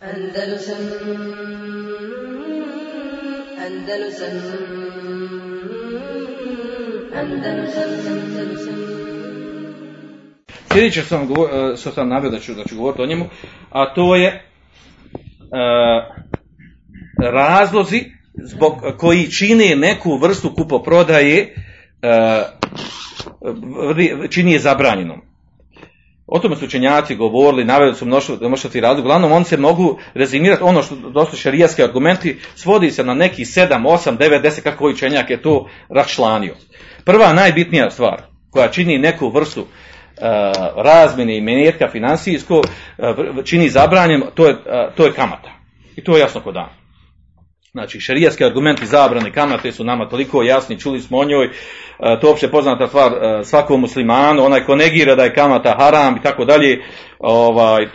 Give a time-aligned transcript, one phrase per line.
[0.00, 0.76] Andalusam
[7.14, 7.90] Andalusam
[10.72, 13.24] Sljedeće sam, govor- e, što sam naveo da ću, da ću govoriti o njemu,
[13.70, 14.40] a to je e,
[17.22, 18.04] razlozi
[18.34, 21.54] zbog koji čine neku vrstu kupoprodaje
[23.88, 25.29] vri- čini je zabranjenom.
[26.32, 29.00] O tome su učenjaci govorili, naveli su mnoštvo tih razloga.
[29.00, 33.82] Uglavnom, oni se mogu rezimirati, ono što dosta šarijaski argumenti, svodi se na neki 7,
[33.82, 36.54] 8, 9, 10, kako koji učenjak je to raščlanio.
[37.04, 39.66] Prva najbitnija stvar koja čini neku vrstu e,
[40.76, 42.62] razmjene i metka financijsko,
[42.98, 45.50] vr- čini zabranjem, to je, e, to je kamata.
[45.96, 46.79] I to je jasno kod dan.
[47.72, 51.50] Znači, šerijatski argumenti zabrane kamate su nama toliko jasni, čuli smo o njoj, e,
[52.20, 56.16] to je opće poznata stvar e, svakom muslimanu, onaj ko negira da je kamata haram
[56.16, 56.82] i tako dalje,
[57.18, 57.88] ovaj, e,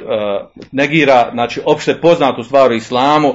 [0.72, 3.34] negira, znači, opšte poznatu stvar u islamu,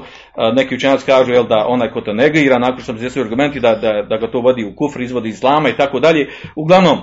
[0.55, 4.03] neki učenjaci kažu jel, da onaj ko to negira, nakon što se argumenti da, da,
[4.03, 6.99] da ga to vodi u kufr, izvodi iz islama i tako dalje, uglavnom,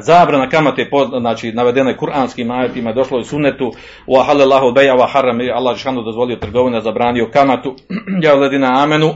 [0.00, 0.90] Zabrana kamate
[1.20, 3.72] znači navedena je kuranskim ajetima, došlo je u sunnetu
[4.06, 7.76] wa halallahu beja wa haram Allah džšanu dozvolio trgovinu, zabranio kamatu.
[8.24, 9.14] ja ledina amenu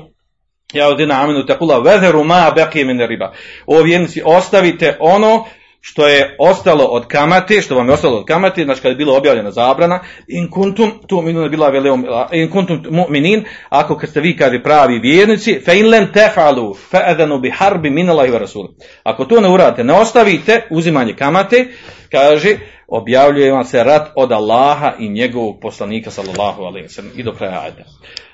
[0.72, 3.32] ja ledina amenu tekula vezeru ma baqi min riba.
[3.66, 5.44] O vjernici ostavite ono
[5.90, 9.16] što je ostalo od kamate, što vam je ostalo od kamate, znači kad je bilo
[9.16, 14.36] objavljena zabrana, in kuntum tu minun bila veleum, in kuntum mu'minin, ako kad ste vi
[14.36, 18.68] kaže pravi vjernici, fa in tefalu, fa adanu bi harbi min Allahi wa rasul.
[19.02, 21.66] Ako to ne uradite, ne ostavite uzimanje kamate,
[22.10, 22.56] kaže,
[22.88, 27.32] objavljuje vam se rat od Allaha i njegovog poslanika sallallahu alejhi ve sellem i do
[27.32, 27.82] kraja ajeta.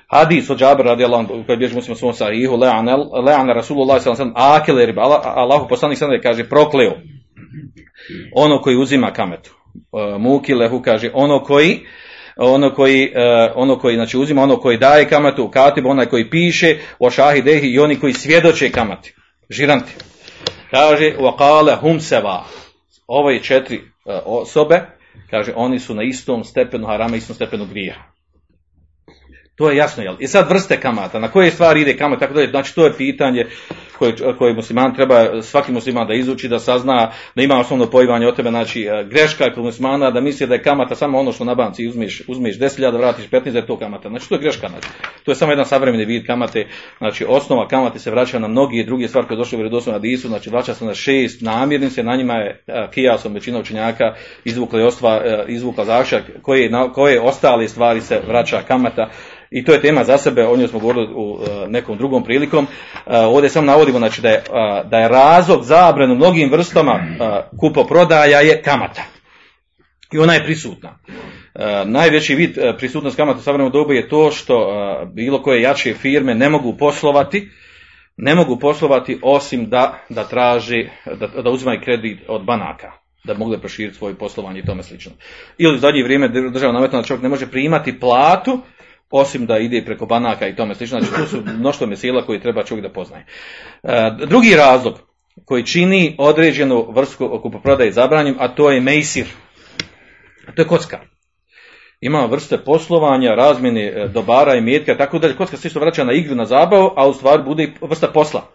[0.07, 4.15] Hadis od Džabra radijallahu anhu koji bježi muslima svom sahihu le'ana Rasulullah sallallahu alejhi ve
[4.15, 7.14] sellem akele riba Allah- Allahu poslanik sallallahu kaže prokleo
[8.33, 9.55] ono koji uzima kametu.
[9.75, 11.85] E, Muki lehu kaže ono koji
[12.35, 16.77] ono koji, e, ono koji znači uzima ono koji daje kamatu, katib, onaj koji piše,
[16.99, 19.15] o šahidehi i oni koji svjedoče kamati,
[19.49, 19.91] žiranti.
[20.71, 22.45] Kaže, wa hum seva.
[23.07, 23.81] Ove četiri e,
[24.25, 24.81] osobe,
[25.29, 27.95] kaže, oni su na istom stepenu harama, istom stepenu grija.
[29.55, 30.15] To je jasno, jel?
[30.19, 33.45] I sad vrste kamata, na koje stvari ide kamata, tako dalje, znači to je pitanje
[33.99, 38.31] koje, koje musliman treba, svaki musliman da izuči, da sazna, da ima osnovno pojivanje o
[38.31, 41.43] tebe, znači e, greška je kod muslimana da misli da je kamata samo ono što
[41.43, 44.09] na banci uzmeš, uzmeš 10.000, vratiš 15, da je to kamata.
[44.09, 44.87] Znači to je greška, znači.
[45.23, 46.67] To je samo jedan savremeni vid kamate,
[46.97, 50.49] znači osnova kamate se vraća na mnogi druge stvari koje došle u vjerodostojnom hadisu, znači
[50.49, 54.13] vraća se na šest namirnice, na njima je e, kijasom većina učenjaka
[54.45, 54.79] izvukla
[55.25, 59.09] e, izvukla zašak, koje, koje ostale stvari se vraća kamata,
[59.51, 62.67] i to je tema za sebe, o njoj smo govorili u e, nekom drugom prilikom.
[63.07, 66.99] E, ovdje samo navodimo znači, da, je, a, da je razlog zabran u mnogim vrstama
[67.59, 69.03] kupoprodaja je kamata.
[70.11, 70.99] I ona je prisutna.
[71.55, 75.61] E, najveći vid e, prisutnost kamata u savremenom dobu je to što e, bilo koje
[75.61, 77.49] jače firme ne mogu poslovati
[78.17, 82.91] ne mogu poslovati osim da, da traži, da, da uzimaju kredit od banaka
[83.23, 85.11] da bi mogli proširiti svoje poslovanje i tome slično.
[85.57, 88.59] Ili u zadnje vrijeme država nametna da čovjek ne može primati platu
[89.11, 90.99] osim da ide preko banaka i tome slično.
[90.99, 93.25] Znači to su mnoštvo mesela koji treba čovjek da poznaje.
[93.83, 94.99] E, drugi razlog
[95.45, 99.25] koji čini određenu vrstu kupoprodaje zabranjem, a to je mejsir.
[100.55, 100.99] To je kocka.
[102.01, 106.13] Ima vrste poslovanja, razmjene e, dobara i metka, tako da kocka se isto vraća na
[106.13, 108.51] igru, na zabavu, a u stvari bude i vrsta posla.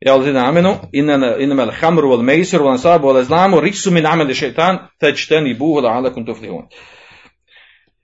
[0.00, 4.34] Ja ulazim amenu, inna mel hamru wal meisir wal ansabu wal azlamu rijsu min amali
[4.34, 6.66] šeitan, tajčteni buhu la alakum tuflihun.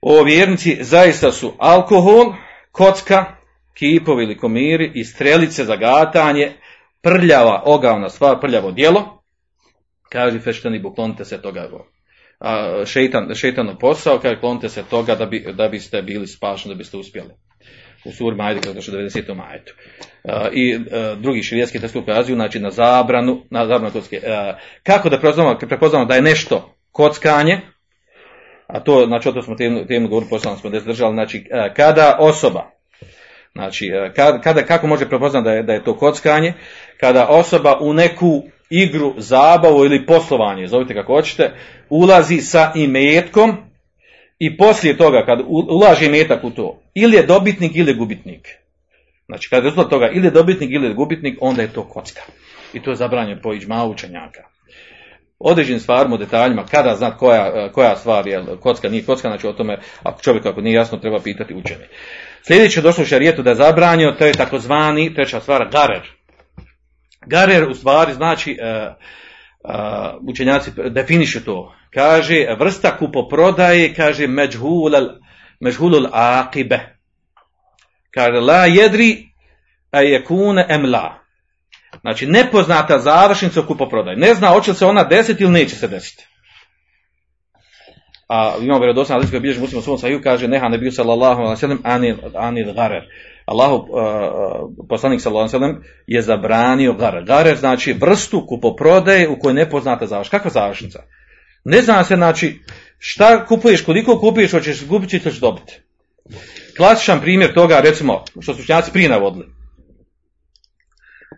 [0.01, 2.33] O vjernici zaista su alkohol,
[2.71, 3.25] kocka,
[3.73, 6.51] kipovi ili komiri i strelice za gatanje,
[7.01, 9.23] prljava ogavna stvar, prljavo djelo,
[10.09, 11.69] kaže feštani bu, klonite se toga.
[12.39, 16.77] A, šeitan, šeitanov posao, kaže klonite se toga da, bi, da biste bili spašeni, da
[16.77, 17.29] biste uspjeli.
[18.05, 19.35] U suri Majde, kada došlo 90.
[19.35, 19.73] majetu.
[20.23, 24.21] A, I a, drugi širijetski tekst ukazuju, znači na zabranu, na zabranu kocke.
[24.27, 25.19] A, kako da
[25.67, 27.61] prepoznamo da je nešto kockanje,
[28.71, 32.71] a to, znači o to smo temu, temu govorili, poslano smo držali, znači kada osoba,
[33.53, 36.53] znači kada, kada, kako može prepoznati da je, da je to kockanje,
[36.99, 41.51] kada osoba u neku igru, zabavu ili poslovanje, zovite kako hoćete,
[41.89, 43.57] ulazi sa imetkom
[44.39, 48.47] i poslije toga kad ulaže imetak u to, ili je dobitnik ili je gubitnik.
[49.25, 52.21] Znači kada je rezultat toga ili je dobitnik ili je gubitnik, onda je to kocka.
[52.73, 54.50] I to je zabranjeno po iđma učenjaka
[55.43, 59.79] određenim stvarima, detaljima, kada zna koja, koja stvar je kocka, nije kocka, znači o tome,
[60.03, 61.87] ako čovjek ako nije jasno, treba pitati učene.
[62.47, 66.01] Sljedeće došlo u šarijetu da je zabranio, to je takozvani, treća stvar, garer.
[67.25, 68.93] Garer u stvari znači, uh,
[69.63, 74.91] uh, učenjaci definišu to, kaže vrsta kupoprodaje, kaže međhul,
[75.59, 76.79] mežhulul aqibe.
[78.13, 79.31] Kaže, la jedri
[79.91, 81.20] a je kune emla.
[82.01, 84.17] Znači, nepoznata završnica u kupoprodaju.
[84.17, 86.27] Ne zna hoće li se ona desiti ili neće se desiti.
[88.29, 91.41] A imamo vjerodostojno hadis koji bilježi muslim u svom sahiju, kaže neha ne bio sallallahu
[91.41, 93.03] alejhi ve sellem anil anil garer.
[93.45, 97.23] Allahu uh, poslanik sallallahu alejhi ve sellem je zabranio garer.
[97.23, 100.37] Garer znači vrstu kupoprodaje u kojoj nepoznata završnica.
[100.37, 101.03] Kakva završnica?
[101.65, 102.59] Ne zna se znači
[102.97, 105.81] šta kupuješ, koliko kupuješ, hoćeš izgubiti ili ćeš dobiti.
[106.77, 109.45] Klasičan primjer toga, recimo, što su učenjaci prije navodili.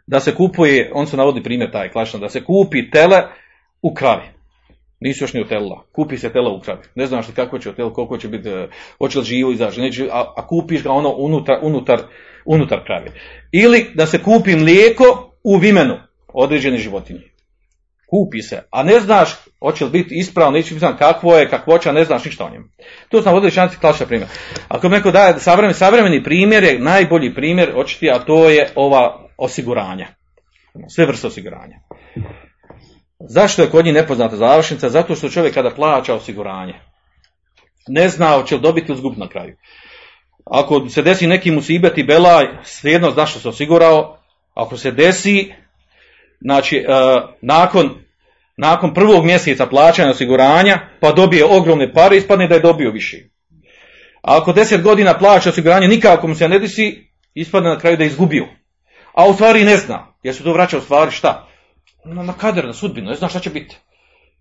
[0.07, 3.21] Da se kupuje, on se navodi primjer taj klasičan, da se kupi tele
[3.81, 4.23] u kravi.
[4.99, 5.85] Nisu još ni utelila.
[5.91, 6.81] Kupi se tele u kravi.
[6.95, 8.67] Ne znaš li kako će hotel, koliko će biti, e,
[8.97, 11.99] hoće li živo izaći, neće, a, a kupiš ga ono unutar, unutar,
[12.45, 13.07] unutar krave.
[13.51, 15.97] Ili da se kupi mlijeko u vimenu
[16.27, 17.21] određene životinje.
[18.09, 19.29] Kupi se, a ne znaš
[19.59, 22.65] hoće li biti ispravno, neće biti kakvo je, kakvoća, ne znaš ništa o njemu.
[23.09, 24.29] To sam vodili šanci klasičan primjer.
[24.67, 30.07] Ako neko daje savremeni, savremeni primjer je najbolji primjer, očiti, a to je ova osiguranja.
[30.95, 31.75] Sve vrste osiguranja.
[33.19, 34.89] Zašto je kod njih nepoznata završnica?
[34.89, 36.73] Zato što čovjek kada plaća osiguranje,
[37.87, 39.55] ne zna hoće li dobiti zgubiti na kraju.
[40.45, 44.19] Ako se desi neki musibet i belaj, svejedno zna što se osigurao.
[44.53, 45.53] Ako se desi,
[46.41, 46.85] znači, e,
[47.41, 47.89] nakon,
[48.57, 53.17] nakon prvog mjeseca plaćanja osiguranja, pa dobije ogromne pare, ispadne da je dobio više.
[54.21, 58.03] A ako deset godina plaća osiguranje, nikako mu se ne desi, ispadne na kraju da
[58.03, 58.47] je izgubio.
[59.13, 61.47] A u stvari ne zna, jer se to vraća u stvari šta?
[62.05, 63.77] na, na kader, na sudbinu, ne znaš šta će biti.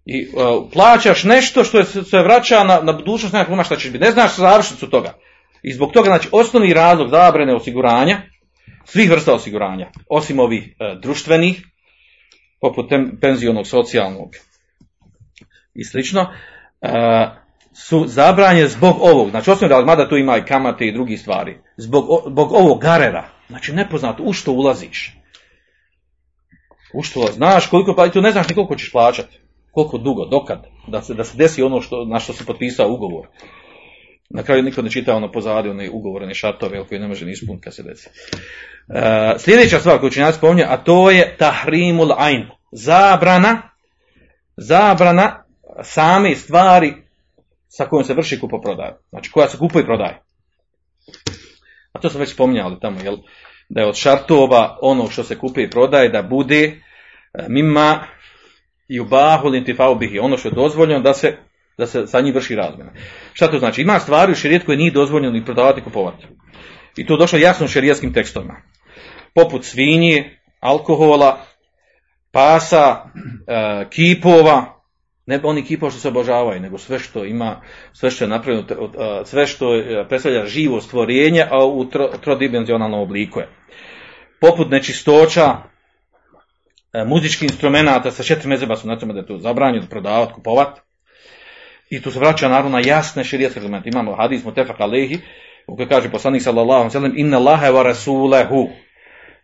[0.04, 3.90] I uh, plaćaš nešto što je, se vraća na, na budućnost, nema pojma šta će
[3.90, 4.04] biti.
[4.04, 5.14] Ne znaš završnicu toga.
[5.62, 8.22] I zbog toga, znači, osnovni razlog zabrane osiguranja,
[8.84, 11.66] svih vrsta osiguranja, osim ovih uh, društvenih,
[12.60, 14.28] poput tem, penzionog, socijalnog
[15.74, 16.88] i slično, uh,
[17.74, 19.30] su zabranje zbog ovog.
[19.30, 23.28] Znači, osnovni razlog, mada tu ima i kamate i drugi stvari, zbog, zbog ovog garera,
[23.48, 25.16] znači nepoznato u što ulaziš.
[26.94, 29.38] U što znaš koliko, pa tu ne znaš ni koliko ćeš plaćati.
[29.70, 33.26] Koliko dugo, dokad, da se, da se desi ono što, na što se potpisao ugovor.
[34.30, 37.32] Na kraju niko ne čita ono pozadi, one ugovore, one šatove koje ne može ni
[37.32, 38.08] ispuniti kad se desi.
[38.08, 42.46] E, sljedeća stvar koju učinjaci spominje, a to je tahrimul ain.
[42.72, 43.62] Zabrana,
[44.56, 45.44] zabrana
[45.82, 46.94] same stvari
[47.68, 48.98] sa kojom se vrši kupoprodaja.
[49.10, 50.22] Znači koja se kupuje i prodaje.
[52.02, 53.16] To smo već spominjali tamo, jel?
[53.68, 56.72] da je od šartova ono što se kupuje i prodaje da bude e,
[57.48, 58.06] mima
[58.88, 59.50] i u bahu
[59.98, 61.36] bihi, ono što je dozvoljeno da se,
[61.78, 62.92] da se sa njim vrši razmjena.
[63.32, 63.82] Šta to znači?
[63.82, 66.26] Ima stvari u šerijet koje nije dozvoljeno ni prodavati i kupovati.
[66.96, 68.56] I to je došlo jasno u tekstovima.
[69.34, 71.46] Poput svinje, alkohola,
[72.32, 73.04] pasa,
[73.46, 74.71] e, kipova,
[75.26, 77.60] ne oni kipova što se obožavaju, nego sve što ima,
[77.92, 78.66] sve što je napravljeno,
[79.24, 79.66] sve što
[80.08, 81.86] predstavlja živo stvorenje, a u
[82.20, 83.48] trodimenzionalnom obliku je
[84.42, 85.56] poput nečistoća,
[86.92, 90.80] e, muzičkih instrumenta sa četiri mezeba su na da je to zabranjeno prodavati, kupovati.
[91.90, 93.88] I tu se vraća naravno na jasne širijetske argumente.
[93.88, 95.18] Imamo hadis mutefak alehi,
[95.66, 98.68] u kojoj kaže poslanik sallallahu sallam, inna Allahe wa rasulehu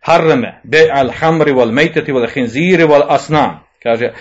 [0.01, 3.59] harreme be al hamri wal mejteti wal hinziri wal asnam.
[3.83, 4.13] Kaže, e,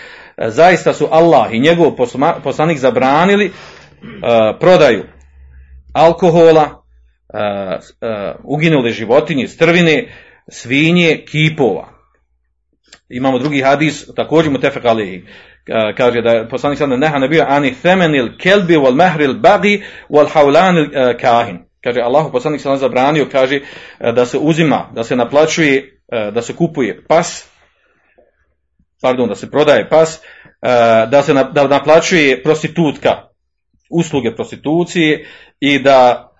[0.46, 1.96] zaista su Allah i njegov
[2.44, 5.04] poslanik zabranili uh, prodaju
[5.92, 10.08] alkohola, uh, uginule životinje, strvine,
[10.48, 11.88] svinje, kipova.
[13.08, 15.24] Imamo drugi hadis, također mu tefek alihi.
[15.96, 20.28] Kaže da je poslanik sada neha ne bio ani themenil kelbi wal mehril bagi wal
[20.32, 21.58] haulanil e, kahin.
[21.84, 26.42] Kaže Allah poslanik sada zabranio, kaže e, da se uzima, da se naplaćuje, e, da
[26.42, 27.48] se kupuje pas,
[29.02, 30.20] pardon, da se prodaje pas,
[31.10, 33.10] da se da naplaćuje prostitutka,
[33.90, 35.26] usluge prostitucije
[35.60, 36.30] i da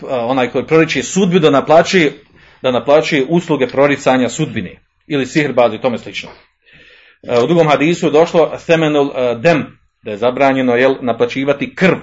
[0.00, 2.12] onaj koji proriči sudbi da naplaćuje
[2.62, 6.30] da naplaćuje usluge proricanja sudbine ili sihrbazi i tome slično.
[7.22, 11.96] E, u drugom hadisu je došlo semenul e, dem, da je zabranjeno jel, naplaćivati krv.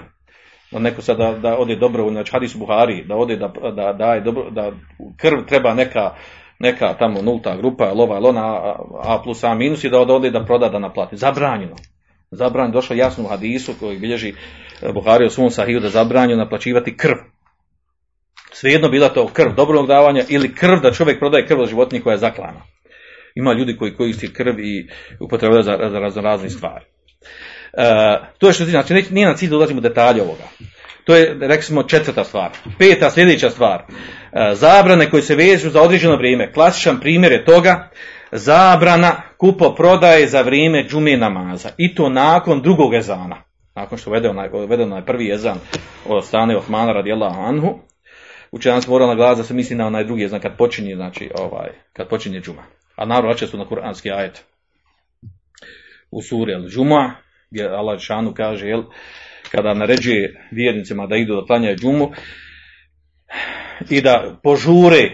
[0.72, 4.72] Neko sad da, ode dobro, znači hadis Buhari, da ode da, da, da, dobro, da
[5.16, 6.14] krv treba neka,
[6.60, 10.68] neka tamo nulta grupa, lova, lona, A plus A minus i da ode da proda
[10.68, 11.16] da naplati.
[11.16, 11.76] Zabranjeno.
[12.30, 14.28] Zabranjeno, došlo jasno u hadisu koji bilježi
[14.82, 17.16] e, Buhari u svom sahiju da zabranjeno naplaćivati krv.
[18.52, 22.12] Svejedno bila to krv dobrog davanja ili krv da čovjek prodaje krv od životinje koja
[22.12, 22.62] je zaklana.
[23.34, 24.88] Ima ljudi koji koristi krv i
[25.20, 26.84] upotrebljaju za, za razno razne stvari.
[27.72, 27.84] E,
[28.38, 30.44] to je što znači, nije na cilj da ulazimo detalje ovoga.
[31.04, 32.50] To je, rekli četvrta stvar.
[32.78, 33.84] Peta, sljedeća stvar.
[34.32, 36.52] E, zabrane koje se vežu za određeno vrijeme.
[36.52, 37.88] Klasičan primjer je toga
[38.32, 41.70] zabrana kupo prodaje za vrijeme džume namaza.
[41.76, 43.42] I to nakon drugog ezana.
[43.74, 45.58] nakon što onaj, vede onaj prvi ezan
[46.06, 47.78] od strane Osmana radijallahu anhu,
[48.52, 52.08] učenjaci morali naglasiti da se misli na onaj drugi ezan kad počinje, znači, ovaj, kad
[52.08, 52.62] počinje džuma.
[52.96, 54.44] A naravno su na kuranski ajet
[56.10, 57.14] u suri al džuma,
[57.50, 58.82] gdje Allah šanu kaže, jel,
[59.50, 62.10] kada naređuje vjernicima da idu da klanjaju džumu
[63.88, 65.10] i da požure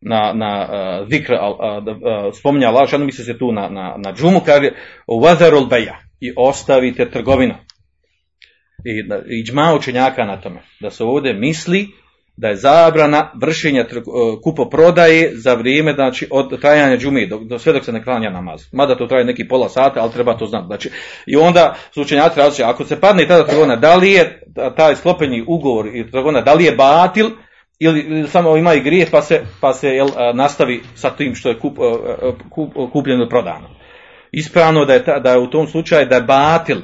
[0.00, 4.12] na, na uh, zikr, uh, uh, spominja Allah, šanu misli se tu na, na, na
[4.12, 4.70] džumu, kaže
[5.22, 7.54] vazarul beja i ostavite trgovinu.
[8.84, 9.02] I,
[9.38, 11.88] i džma učenjaka na tome, da se ovdje misli
[12.38, 17.72] da je zabrana vršenja trg- kupoprodaje za vrijeme znači od trajanja džumi do, do sve
[17.72, 18.62] dok se ne klanja namaz.
[18.72, 20.66] Mada to traje neki pola sata, ali treba to znati.
[20.66, 20.90] Znači,
[21.26, 24.42] I onda su učenjaci različiti, ako se padne tada trgovina, da li je
[24.76, 27.30] taj sklopeni ugovor i trgovina, da li je batil
[27.78, 31.58] ili, samo ima i grijeh pa se, pa se jel, nastavi sa tim što je
[31.58, 31.76] kup,
[32.50, 33.68] kup, kupljeno i prodano.
[34.32, 36.78] Ispravno da je, ta, da je u tom slučaju da je batil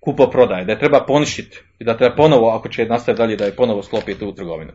[0.00, 3.56] kupoprodaje, da je treba poništiti i da treba ponovo, ako će nastaviti dalje, da je
[3.56, 4.72] ponovo sklopiti u trgovinu.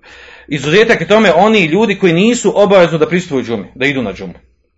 [0.48, 4.34] Izuzetak je tome oni ljudi koji nisu obavezno da pristupuju džumi, da idu na džumu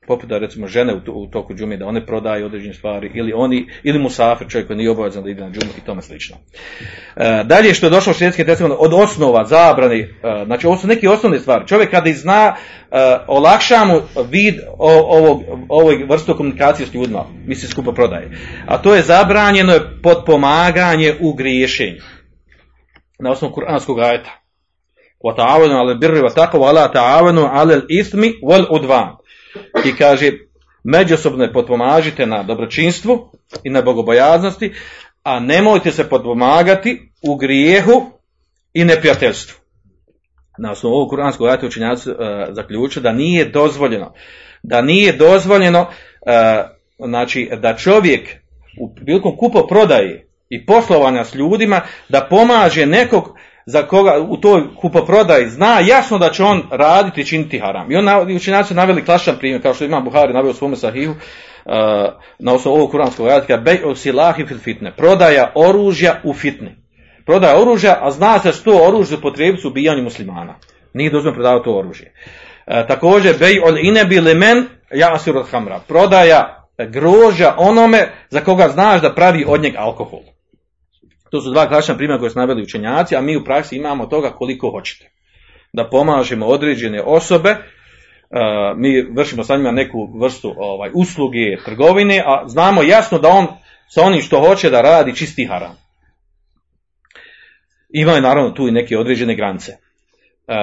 [0.06, 3.32] Poput da recimo žene u, to- u toku džumi, da one prodaju određene stvari, ili
[3.32, 6.36] oni, ili musafir, čovjek koji nije obavezan da ide na džumu i tome slično.
[7.16, 10.08] E, dalje što je došlo u šrijetske testimone, od osnova, zabrani, e,
[10.46, 11.66] znači ovo su neke osnovne stvari.
[11.66, 12.54] Čovjek kada ih zna,
[12.90, 18.30] e, olakša mu vid o, ovog, ovoj vrstu komunikacije s ljudima, misli skupo prodaje.
[18.66, 22.00] A to je zabranjeno je potpomaganje u griješenju.
[23.18, 24.30] Na osnovu kuranskog ajeta.
[25.24, 29.18] وَتَعَوَنُوا عَلَى الْبِرِّ وَتَقْوَى وَلَا تَعَوَنُوا عَلَى الْإِثْمِ وَالْعُدْوَانِ
[29.85, 30.31] i kaže,
[30.83, 33.31] međusobno potpomažite na dobročinstvu
[33.63, 34.73] i na bogobojaznosti,
[35.23, 38.11] a nemojte se potpomagati u grijehu
[38.73, 39.59] i neprijateljstvu.
[40.57, 42.17] Na osnovu ovog kuranskog ajeta učenjaci uh,
[42.49, 44.13] zaključuju da nije dozvoljeno,
[44.63, 45.87] da nije dozvoljeno, uh,
[47.07, 48.29] znači da čovjek
[48.79, 54.61] u prilikom kupo prodaje i poslovanja s ljudima, da pomaže nekog za koga u toj
[54.81, 57.91] kupoprodaji zna jasno da će on raditi i činiti haram.
[57.91, 60.53] I on nav- i učenjaci su naveli klasičan primjer, kao što ima Buhari naveo u
[60.53, 61.71] svome sahihu, uh,
[62.39, 66.75] na osnovu ovog kuranskog ajatka, bej silahi fil fitne, prodaja oružja u fitne.
[67.25, 70.55] Prodaja oružja, a zna se što oružje potrebi su ubijanju muslimana.
[70.93, 72.13] Nije dozvoljeno prodavati to oružje.
[72.67, 75.79] E, također, bej ol inebi limen jasir od hamra.
[75.87, 80.32] Prodaja grožja onome za koga znaš da pravi od njeg alkohol.
[81.33, 84.29] To su dva klasična primjera koje su naveli učenjaci, a mi u praksi imamo toga
[84.29, 85.09] koliko hoćete.
[85.73, 87.57] Da pomažemo određene osobe, uh,
[88.77, 93.47] mi vršimo sa njima neku vrstu ovaj, usluge, trgovine, a znamo jasno da on
[93.89, 95.77] sa onim što hoće da radi čisti haram.
[97.89, 99.71] Imaju naravno tu i neke određene granice.
[99.71, 100.55] Uh,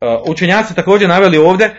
[0.00, 1.74] uh, učenjaci također naveli ovdje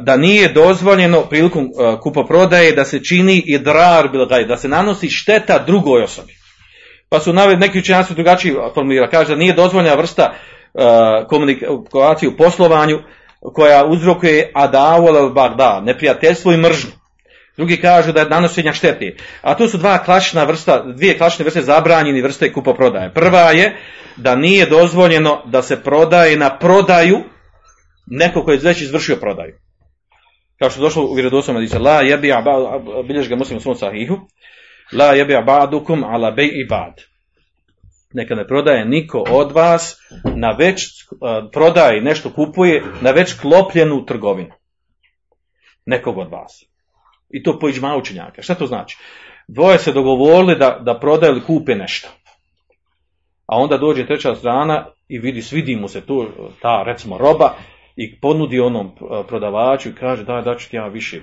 [0.00, 1.68] da nije dozvoljeno prilikom
[2.02, 4.08] kupoprodaje da se čini i drar
[4.48, 6.43] da se nanosi šteta drugoj osobi.
[7.14, 10.82] Pa su naveli neki učenjaci drugačiji formulira, kaže da nije dozvoljena vrsta uh,
[11.28, 12.98] komunikacije u poslovanju
[13.40, 16.90] koja uzrokuje adavol al bagda, neprijateljstvo i mržnju.
[17.56, 19.16] Drugi kažu da je nanošenja štete.
[19.42, 23.12] A to su dva klasična vrsta, dvije klasične vrste zabranjeni vrste kupoprodaje.
[23.14, 23.76] Prva je
[24.16, 27.18] da nije dozvoljeno da se prodaje na prodaju
[28.06, 29.54] neko koji je već izvršio prodaju.
[30.58, 32.32] Kao što je došlo u vjerodostojnom hadisu, la jebi
[33.08, 33.76] bilješ ga muslim u svom
[34.92, 37.00] la jebi ba'dukum ala bej bad.
[38.12, 39.96] Neka ne prodaje niko od vas
[40.36, 41.18] na već uh,
[41.52, 44.52] prodaje nešto kupuje na već klopljenu trgovinu.
[45.86, 46.64] Nekog od vas.
[47.30, 48.42] I to po iđma učenjaka.
[48.42, 48.96] Šta to znači?
[49.48, 52.08] Dvoje se dogovorili da, da prodaju ili kupe nešto.
[53.46, 56.26] A onda dođe treća strana i vidi, svidi mu se tu
[56.62, 57.54] ta, recimo, roba
[57.96, 61.20] i ponudi onom uh, prodavaču i kaže, daj, daću ti ja više,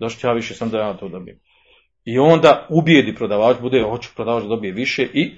[0.00, 1.38] daću ti ja više, sam da ja to dobijem.
[2.04, 5.32] I onda ubijedi prodavač, bude, hoće prodavač da dobije više i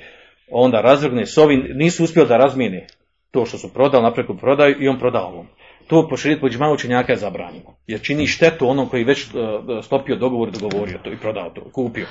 [0.50, 2.86] onda razvrgne s ovim, nisu uspjeli da razmijene
[3.32, 5.46] to što su prodali, napreku prodaju i on proda ovom.
[5.86, 7.76] To po širijet po džma učenjaka je zabranjeno.
[7.86, 12.06] Jer čini štetu onom koji već uh, stopio dogovor dogovorio to i prodao to, kupio.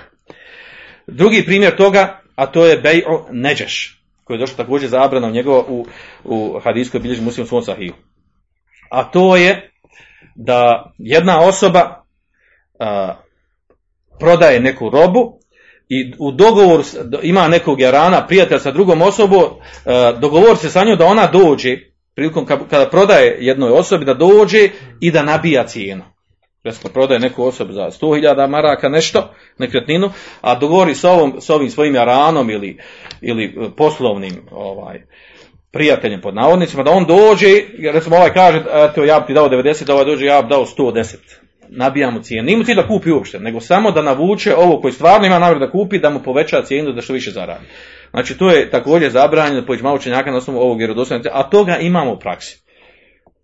[1.07, 5.85] Drugi primjer toga, a to je Bej'o Neđeš, koji je došlo također zabrano njegova u,
[6.23, 7.93] u hadijskoj bilježi muslim svom sahiju.
[8.89, 9.71] A to je
[10.35, 12.03] da jedna osoba
[12.79, 12.87] uh,
[14.19, 15.41] prodaje neku robu
[15.89, 16.83] i u dogovoru
[17.21, 19.43] ima nekog jarana, prijatelja sa drugom osobom,
[20.19, 21.77] dogovor se sa njom da ona dođe,
[22.15, 26.03] prilikom kada prodaje jednoj osobi, da dođe i da nabija cijenu.
[26.63, 31.69] Recimo, prodaje neku osobu za 100.000 maraka nešto, nekretninu, a dogovori sa, ovom, sa ovim
[31.69, 32.77] svojim jaranom ili,
[33.21, 35.01] ili poslovnim ovaj,
[35.71, 37.47] prijateljem pod navodnicima, da on dođe,
[37.93, 41.40] recimo ovaj kaže, eto ja bi ti dao 90, ovaj dođe, ja bi dao 110
[41.71, 42.45] nabijamo cijenu.
[42.45, 45.59] Nije mu cilj da kupi uopšte, nego samo da navuče ovo koji stvarno ima namjer
[45.59, 47.65] da kupi, da mu poveća cijenu da što više zaradi.
[48.11, 52.13] Znači to je također zabranjeno poći malo učenjaka na osnovu ovog vjerodostojnog, a toga imamo
[52.13, 52.61] u praksi.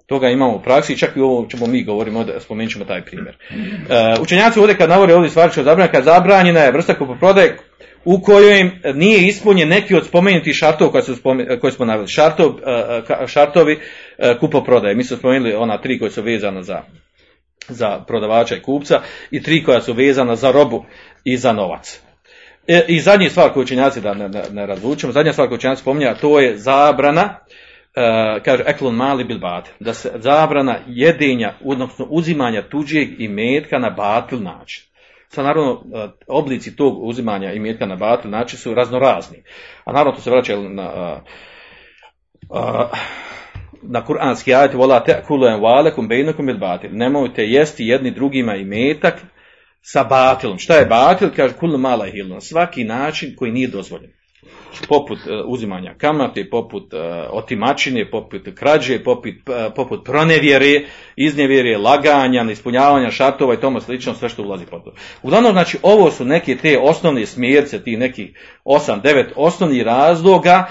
[0.06, 3.38] Toga imamo u praksi čak i ovo ćemo mi govorimo, spomenut ćemo taj primjer.
[3.52, 7.58] Uh, učenjaci ovdje kad navore ovdje stvari što je zabranjena, kad zabranjena je vrsta kupoprodaje
[8.06, 12.08] u kojoj nije ispunjen neki od spomenutih šartova koje, su spomen, koje smo naveli.
[12.08, 14.96] Šartov, uh, šartovi uh, kupoprodaje.
[14.96, 16.82] Mi smo spomenuli ona tri koje su vezana za,
[17.70, 20.86] za prodavača i kupca i tri koja su vezana za robu
[21.24, 22.02] i za novac.
[22.68, 25.82] E, I zadnji stvar koju učenjaci, da ne, ne, ne razvučemo, zadnja stvar koju učenjaci
[25.82, 27.40] spominja, to je zabrana
[27.98, 33.90] Uh, kaže eklon mali bil batil, da se zabrana jedenja, odnosno uzimanja tuđeg imetka na
[33.90, 34.84] batil način.
[35.30, 39.44] Sad naravno uh, oblici tog uzimanja imetka na batil način su raznorazni.
[39.86, 41.22] A naravno to se vraća na uh,
[42.50, 43.00] uh,
[43.82, 46.90] na kuranski ajet vola ta'kulu amwalakum bainakum bil batil.
[46.94, 49.22] Nemojte jesti jedni drugima imetak
[49.82, 50.58] sa batilom.
[50.60, 51.30] Šta je batil?
[51.36, 52.42] Kaže kullu mala hilna.
[52.42, 54.12] Svaki način koji nije dozvoljen
[54.88, 57.00] poput uh, uzimanja kamate, poput uh,
[57.32, 64.30] otimačine, poput krađe, poput, uh, poput pronevjere, iznevjere, laganja, neispunjavanja šartova i tomu slično, sve
[64.30, 64.94] što ulazi pod to.
[65.24, 68.34] Uglavnom, znači, ovo su neke te osnovne smjerce, ti neki
[68.66, 70.68] 8-9 osnovnih razloga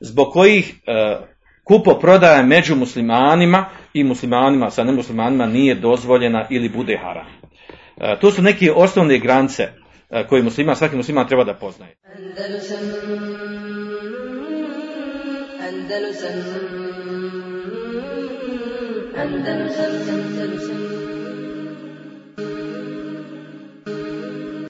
[0.00, 0.74] zbog kojih
[1.68, 7.26] kupo prodaja među muslimanima i muslimanima sa nemuslimanima nije dozvoljena ili bude haram.
[8.20, 9.68] To su neke osnovne granice
[10.28, 11.96] koji muslima, svaki musliman treba da poznaje.
[12.16, 12.78] Andalusam
[15.68, 16.38] Andalusam
[19.16, 20.87] Andalusam